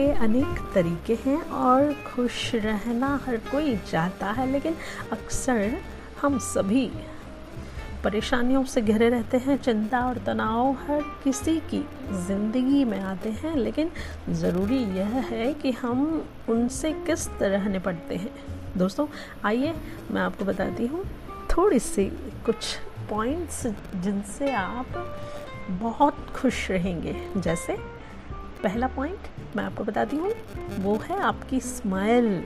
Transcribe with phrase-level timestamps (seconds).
[0.00, 4.76] के अनेक तरीके हैं और खुश रहना हर कोई चाहता है, लेकिन
[5.12, 5.76] अक्सर
[6.22, 6.90] हम सभी
[8.04, 11.82] परेशानियों से घिरे रहते हैं, चिंता और तनाव हर किसी की
[12.26, 13.90] ज़िंदगी में आते हैं, लेकिन
[14.30, 16.00] ज़रूरी यह है कि हम
[16.48, 18.32] उनसे किस तरह निपटते हैं।
[18.76, 19.06] दोस्तों,
[19.44, 19.74] आइए
[20.10, 21.04] मैं आपको बताती हूँ
[21.50, 22.06] थोड़ी सी
[22.46, 22.76] कुछ
[23.10, 25.16] पॉइंट्स जिनसे आप
[25.70, 27.76] बहुत खुश रहेंगे। जैसे
[28.62, 30.32] पहला पॉइंट मैं आपको बताती हूँ,
[30.78, 32.42] वो है आपकी स्माइल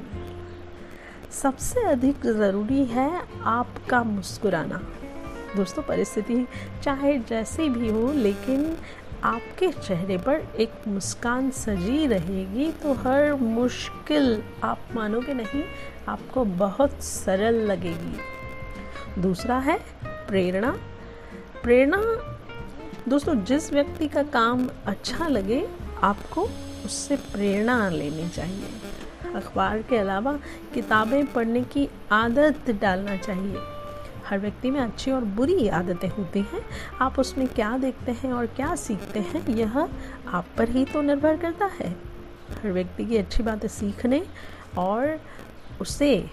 [1.32, 3.10] सबसे अधिक ज़रूरी है
[3.44, 4.80] आपका मुस्कुराना।
[5.56, 6.46] दोस्तों, परिस्थिति
[6.82, 8.76] चाहे जैसी भी हो, लेकिन
[9.24, 15.62] आपके चेहरे पर एक मुस्कान सजी रहेगी तो हर मुश्किल आप मानोगे नहीं,
[16.08, 19.78] आपको बहुत सरल लगेगी। दूसरा है
[20.28, 20.70] प्रेरणा।
[21.62, 22.02] प्रेरणा,
[23.08, 25.66] दोस्तों, जिस व्यक्ति का काम अच्छा लगे
[26.04, 26.42] आपको
[26.84, 30.32] उससे प्रेरणा लेनी चाहिए। अखबार के अलावा
[30.74, 33.56] किताबें पढ़ने की आदत डालना चाहिए।
[34.26, 36.60] हर व्यक्ति में अच्छी और बुरी आदतें होती हैं।
[37.00, 39.78] आप उसमें क्या देखते हैं और क्या सीखते हैं, यह
[40.28, 41.90] आप पर ही तो निर्भर करता है।
[42.52, 44.22] हर व्यक्ति की अच्छी बातें सीखने
[44.78, 45.20] और
[45.80, 46.30] उसे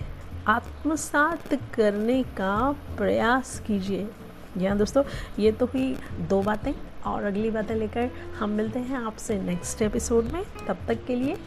[0.47, 4.07] आत्मसात करने का प्रयास कीजिए।
[4.57, 5.03] यहाँ दोस्तों,
[5.39, 5.93] ये तो हुई
[6.29, 6.73] दो बातें
[7.07, 11.37] और अगली बातें लेकर हम मिलते हैं आपसे नेक्स्ट एपिसोड में। तब तक के लिए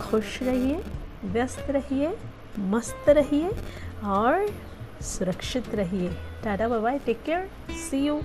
[0.00, 0.82] खुश रहिए,
[1.24, 2.16] व्यस्त रहिए,
[2.58, 3.50] मस्त रहिए
[4.04, 4.46] और
[5.02, 6.12] सुरक्षित रहिए।
[6.44, 7.48] Tata bye take care
[7.80, 8.20] see you